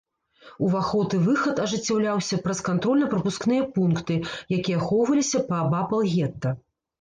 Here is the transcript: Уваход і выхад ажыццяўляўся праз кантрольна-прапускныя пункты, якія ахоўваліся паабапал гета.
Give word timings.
Уваход 0.67 1.09
і 1.17 1.17
выхад 1.25 1.59
ажыццяўляўся 1.65 2.39
праз 2.45 2.61
кантрольна-прапускныя 2.69 3.67
пункты, 3.77 4.17
якія 4.59 4.81
ахоўваліся 4.81 5.43
паабапал 5.53 5.99
гета. 6.17 6.49